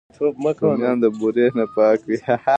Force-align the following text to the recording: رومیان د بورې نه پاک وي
رومیان 0.63 0.95
د 1.03 1.05
بورې 1.19 1.47
نه 1.57 1.65
پاک 1.75 1.99
وي 2.07 2.17